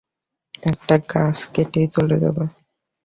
একটা 0.63 0.95
গাছ 1.11 1.37
কেটেই 1.53 1.87
চলে 1.87 2.17
যাবে। 2.19 2.43